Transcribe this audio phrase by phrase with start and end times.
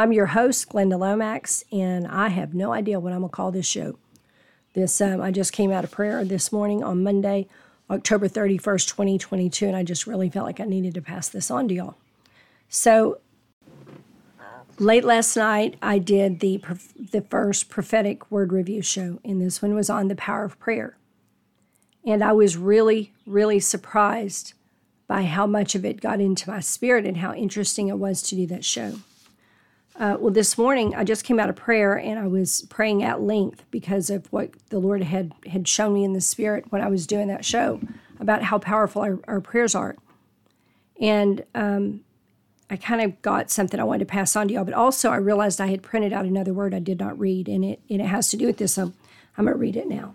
[0.00, 3.52] I'm your host, Glenda Lomax, and I have no idea what I'm going to call
[3.52, 3.98] this show.
[4.72, 7.48] This um, I just came out of prayer this morning on Monday,
[7.90, 11.68] October 31st, 2022, and I just really felt like I needed to pass this on
[11.68, 11.96] to y'all.
[12.70, 13.20] So,
[14.78, 16.64] late last night, I did the
[16.98, 20.96] the first prophetic word review show, and this one was on the power of prayer.
[22.06, 24.54] And I was really, really surprised
[25.06, 28.34] by how much of it got into my spirit and how interesting it was to
[28.34, 28.94] do that show.
[30.00, 33.20] Uh, well, this morning I just came out of prayer and I was praying at
[33.20, 36.88] length because of what the Lord had had shown me in the spirit when I
[36.88, 37.82] was doing that show
[38.18, 39.96] about how powerful our, our prayers are.
[40.98, 42.00] And um,
[42.70, 45.16] I kind of got something I wanted to pass on to y'all, but also I
[45.16, 48.06] realized I had printed out another word I did not read, and it and it
[48.06, 48.72] has to do with this.
[48.72, 48.94] So
[49.36, 50.14] I'm to read it now.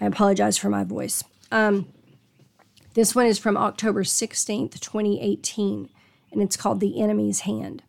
[0.00, 1.22] I apologize for my voice.
[1.52, 1.86] Um,
[2.94, 5.88] this one is from October 16th, 2018,
[6.32, 7.84] and it's called The Enemy's Hand.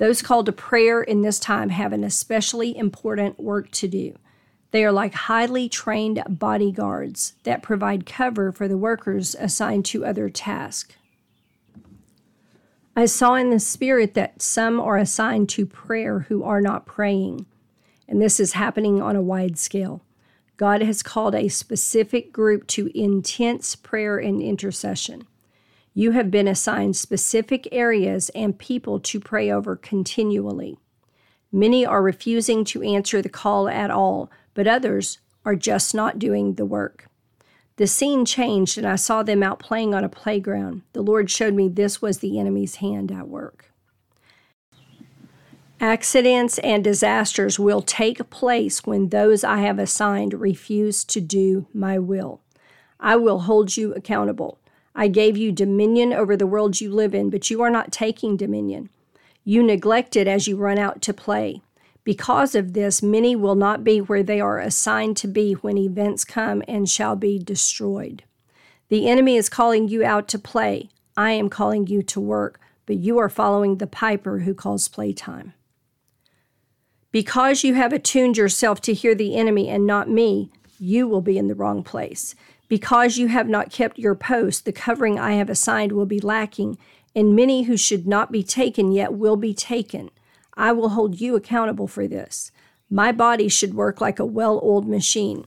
[0.00, 4.14] Those called to prayer in this time have an especially important work to do.
[4.70, 10.30] They are like highly trained bodyguards that provide cover for the workers assigned to other
[10.30, 10.94] tasks.
[12.96, 17.44] I saw in the spirit that some are assigned to prayer who are not praying,
[18.08, 20.00] and this is happening on a wide scale.
[20.56, 25.26] God has called a specific group to intense prayer and intercession.
[25.92, 30.78] You have been assigned specific areas and people to pray over continually.
[31.52, 36.54] Many are refusing to answer the call at all, but others are just not doing
[36.54, 37.06] the work.
[37.76, 40.82] The scene changed, and I saw them out playing on a playground.
[40.92, 43.72] The Lord showed me this was the enemy's hand at work.
[45.80, 51.98] Accidents and disasters will take place when those I have assigned refuse to do my
[51.98, 52.42] will.
[53.00, 54.58] I will hold you accountable.
[55.00, 58.36] I gave you dominion over the world you live in, but you are not taking
[58.36, 58.90] dominion.
[59.44, 61.62] You neglect it as you run out to play.
[62.04, 66.22] Because of this, many will not be where they are assigned to be when events
[66.22, 68.24] come and shall be destroyed.
[68.90, 70.90] The enemy is calling you out to play.
[71.16, 75.54] I am calling you to work, but you are following the piper who calls playtime.
[77.10, 81.38] Because you have attuned yourself to hear the enemy and not me, you will be
[81.38, 82.34] in the wrong place.
[82.70, 86.78] Because you have not kept your post, the covering I have assigned will be lacking,
[87.16, 90.08] and many who should not be taken yet will be taken.
[90.54, 92.52] I will hold you accountable for this.
[92.88, 95.46] My body should work like a well oiled machine.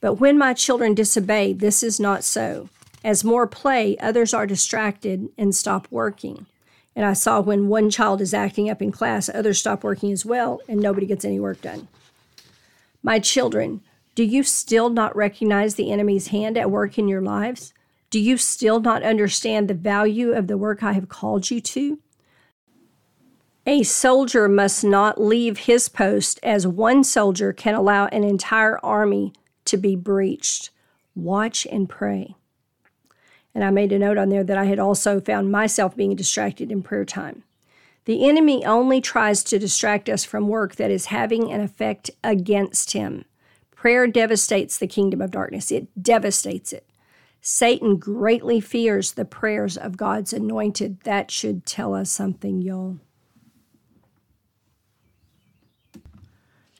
[0.00, 2.70] But when my children disobey, this is not so.
[3.04, 6.46] As more play, others are distracted and stop working.
[6.96, 10.24] And I saw when one child is acting up in class, others stop working as
[10.24, 11.88] well, and nobody gets any work done.
[13.02, 13.82] My children,
[14.14, 17.74] do you still not recognize the enemy's hand at work in your lives?
[18.10, 21.98] Do you still not understand the value of the work I have called you to?
[23.66, 29.32] A soldier must not leave his post as one soldier can allow an entire army
[29.64, 30.70] to be breached.
[31.16, 32.36] Watch and pray.
[33.54, 36.70] And I made a note on there that I had also found myself being distracted
[36.70, 37.42] in prayer time.
[38.04, 42.92] The enemy only tries to distract us from work that is having an effect against
[42.92, 43.24] him.
[43.84, 46.88] Prayer devastates the kingdom of darkness, it devastates it.
[47.42, 51.02] Satan greatly fears the prayers of God's anointed.
[51.02, 52.96] That should tell us something, y'all.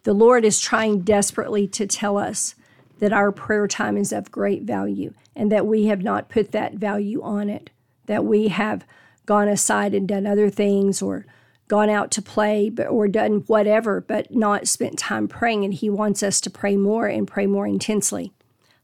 [0.04, 2.54] The Lord is trying desperately to tell us
[3.00, 6.76] that our prayer time is of great value and that we have not put that
[6.76, 7.68] value on it,
[8.06, 8.86] that we have
[9.26, 11.26] gone aside and done other things or
[11.74, 15.64] gone out to play or done whatever, but not spent time praying.
[15.64, 18.32] And He wants us to pray more and pray more intensely.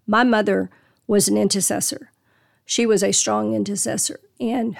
[0.08, 0.70] My mother
[1.06, 2.10] was an intercessor,
[2.64, 4.18] she was a strong intercessor.
[4.40, 4.76] And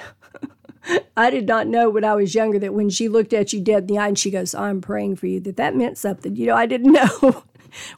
[1.17, 3.83] I did not know when I was younger that when she looked at you dead
[3.83, 6.35] in the eye and she goes, I'm praying for you, that that meant something.
[6.35, 6.93] You know, I didn't
[7.23, 7.45] know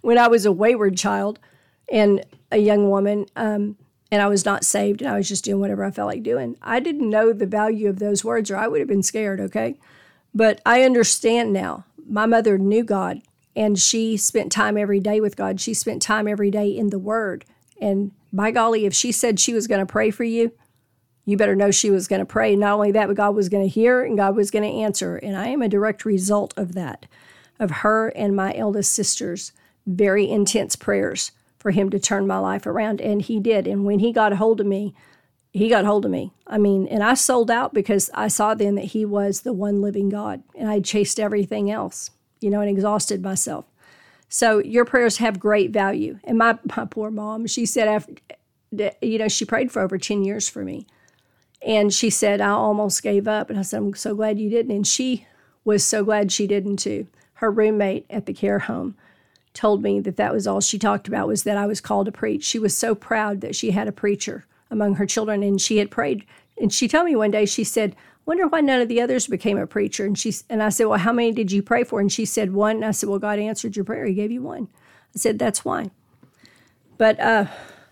[0.02, 1.38] when I was a wayward child
[1.90, 3.78] and a young woman, um,
[4.10, 6.58] and I was not saved and I was just doing whatever I felt like doing.
[6.60, 9.78] I didn't know the value of those words or I would have been scared, okay?
[10.34, 11.84] But I understand now.
[12.08, 13.22] My mother knew God
[13.54, 15.60] and she spent time every day with God.
[15.60, 17.44] She spent time every day in the Word.
[17.80, 20.52] And by golly, if she said she was going to pray for you,
[21.24, 22.56] you better know she was going to pray.
[22.56, 25.16] Not only that, but God was going to hear and God was going to answer.
[25.16, 27.06] And I am a direct result of that.
[27.58, 29.52] of her and my eldest sister's
[29.86, 33.00] very intense prayers for him to turn my life around.
[33.00, 33.66] And he did.
[33.66, 34.94] And when he got a hold of me,
[35.52, 36.32] he got hold of me.
[36.46, 39.82] I mean, and I sold out because I saw then that he was the one
[39.82, 42.10] living God and I chased everything else,
[42.40, 43.66] you know, and exhausted myself.
[44.30, 46.18] So your prayers have great value.
[46.24, 48.14] And my, my poor mom, she said after,
[49.02, 50.86] you know, she prayed for over 10 years for me.
[51.60, 53.50] And she said, I almost gave up.
[53.50, 54.74] And I said, I'm so glad you didn't.
[54.74, 55.26] And she
[55.64, 57.06] was so glad she didn't too.
[57.34, 58.96] Her roommate at the care home
[59.52, 62.12] told me that that was all she talked about was that I was called to
[62.12, 62.42] preach.
[62.42, 65.90] She was so proud that she had a preacher among her children and she had
[65.90, 66.24] prayed.
[66.60, 67.94] And she told me one day, she said,
[68.26, 70.04] wonder why none of the others became a preacher.
[70.04, 72.00] And she and I said, Well, how many did you pray for?
[72.00, 72.76] And she said, One.
[72.76, 74.06] And I said, Well, God answered your prayer.
[74.06, 74.68] He gave you one.
[75.14, 75.90] I said, That's why.
[76.98, 77.46] But uh,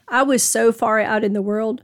[0.09, 1.83] I was so far out in the world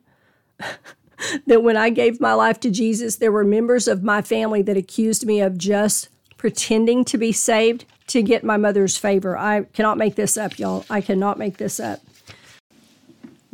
[1.47, 4.77] that when I gave my life to Jesus, there were members of my family that
[4.77, 9.37] accused me of just pretending to be saved to get my mother's favor.
[9.37, 10.85] I cannot make this up, y'all.
[10.89, 12.01] I cannot make this up.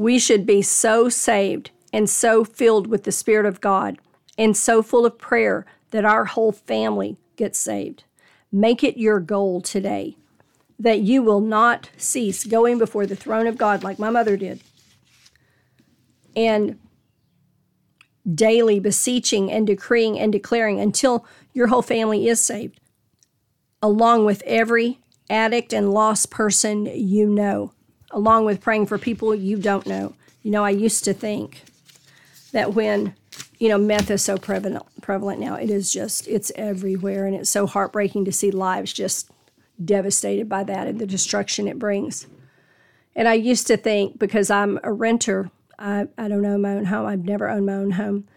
[0.02, 3.98] We should be so saved and so filled with the Spirit of God
[4.36, 8.02] and so full of prayer that our whole family gets saved.
[8.50, 10.16] Make it your goal today
[10.76, 14.60] that you will not cease going before the throne of God like my mother did
[16.34, 16.80] and
[18.34, 22.80] daily beseeching and decreeing and declaring until your whole family is saved,
[23.80, 24.98] along with every
[25.30, 27.72] addict and lost person you know,
[28.12, 30.14] along with praying for people you don't know.
[30.42, 31.62] You know, I used to think
[32.52, 33.14] that when
[33.58, 37.50] you know meth is so prevalent prevalent now it is just it's everywhere and it's
[37.50, 39.30] so heartbreaking to see lives just
[39.82, 42.26] devastated by that and the destruction it brings.
[43.14, 46.86] And i used to think because i'm a renter i, I don't own my own
[46.86, 48.28] home i've never owned my own home.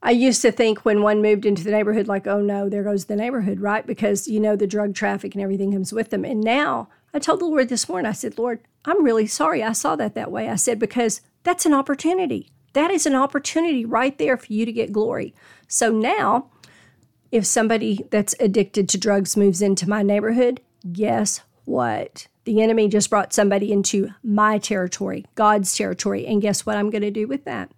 [0.00, 3.04] I used to think when one moved into the neighborhood like oh no there goes
[3.04, 3.86] the neighborhood right?
[3.86, 6.24] Because you know the drug traffic and everything comes with them.
[6.24, 9.72] And now i told the lord this morning i said lord i'm really sorry i
[9.72, 14.16] saw that that way i said because that's an opportunity that is an opportunity right
[14.18, 15.34] there for you to get glory.
[15.66, 16.50] So now,
[17.32, 20.60] if somebody that's addicted to drugs moves into my neighborhood,
[20.92, 22.28] guess what?
[22.44, 26.26] The enemy just brought somebody into my territory, God's territory.
[26.26, 27.70] And guess what I'm going to do with that?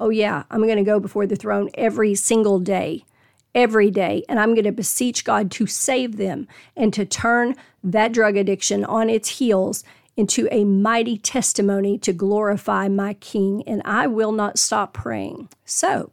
[0.00, 3.04] Oh, yeah, I'm going to go before the throne every single day,
[3.54, 7.54] every day, and I'm going to beseech God to save them and to turn
[7.84, 9.84] that drug addiction on its heels
[10.16, 15.48] into a mighty testimony to glorify my King, and I will not stop praying.
[15.64, 16.10] So,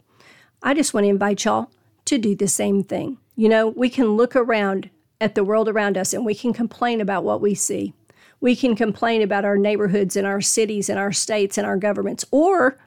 [0.61, 1.69] I just want to invite y'all
[2.05, 3.17] to do the same thing.
[3.35, 4.89] You know, we can look around
[5.19, 7.93] at the world around us and we can complain about what we see.
[8.41, 12.25] We can complain about our neighborhoods and our cities and our states and our governments,
[12.29, 12.77] or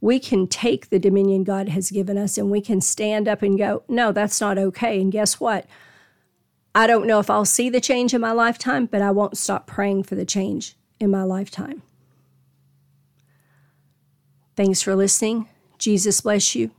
[0.00, 3.56] we can take the dominion God has given us and we can stand up and
[3.56, 5.00] go, no, that's not okay.
[5.00, 5.66] And guess what?
[6.76, 9.66] I don't know if I'll see the change in my lifetime, but I won't stop
[9.66, 11.80] praying for the change in my lifetime.
[14.56, 15.48] Thanks for listening.
[15.78, 16.72] Jesus bless you.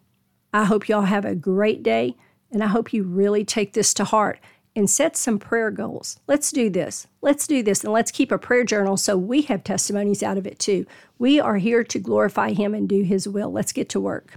[0.54, 2.16] I hope y'all have a great day,
[2.52, 4.40] and I hope you really take this to heart
[4.76, 6.20] and set some prayer goals.
[6.28, 7.08] Let's do this.
[7.24, 10.46] Let's do this, and let's keep a prayer journal so we have testimonies out of
[10.46, 10.86] it too.
[11.18, 13.52] We are here to glorify Him and do His will.
[13.52, 14.36] Let's get to work.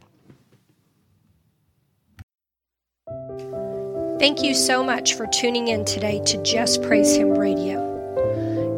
[4.20, 7.80] Thank you so much for tuning in today to Just Praise Him Radio.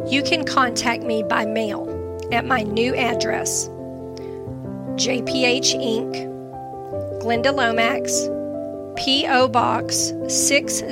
[0.09, 1.89] You can contact me by mail
[2.31, 3.67] at my new address
[4.95, 6.15] JPH Inc.,
[7.21, 8.29] Glenda Lomax,
[8.95, 9.49] P.O.
[9.49, 10.87] Box 60,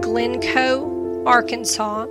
[0.00, 2.06] Glencoe, Arkansas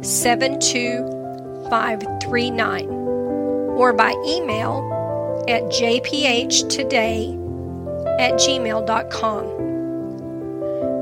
[0.00, 7.36] 72539, or by email at jphtoday
[8.18, 9.55] at gmail.com.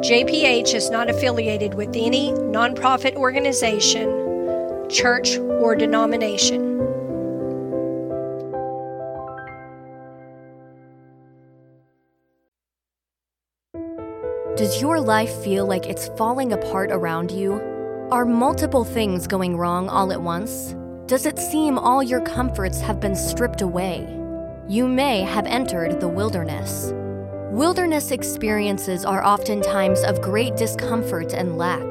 [0.04, 4.06] JPH is not affiliated with any nonprofit organization,
[4.90, 6.76] church, or denomination.
[14.56, 17.54] Does your life feel like it's falling apart around you?
[18.10, 20.74] Are multiple things going wrong all at once?
[21.06, 24.06] Does it seem all your comforts have been stripped away?
[24.68, 26.92] You may have entered the wilderness.
[27.54, 31.84] Wilderness experiences are often times of great discomfort and lack.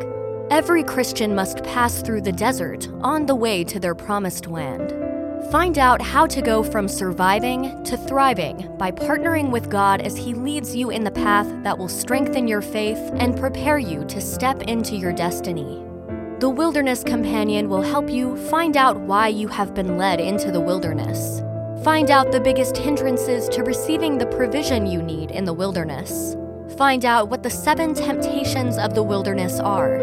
[0.50, 4.94] Every Christian must pass through the desert on the way to their promised land.
[5.54, 10.34] Find out how to go from surviving to thriving by partnering with God as He
[10.34, 14.64] leads you in the path that will strengthen your faith and prepare you to step
[14.64, 15.82] into your destiny.
[16.40, 20.60] The Wilderness Companion will help you find out why you have been led into the
[20.60, 21.42] wilderness
[21.84, 26.38] Find out the biggest hindrances to receiving the provision you need in the wilderness.
[26.78, 30.00] Find out what the seven temptations of the wilderness are.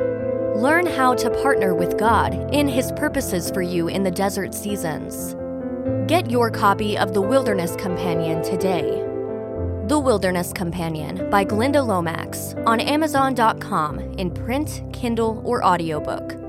[0.57, 5.35] Learn how to partner with God in His purposes for you in the desert seasons.
[6.07, 9.03] Get your copy of The Wilderness Companion today.
[9.87, 16.40] The Wilderness Companion by Glenda Lomax on Amazon.com in print, Kindle, or audiobook.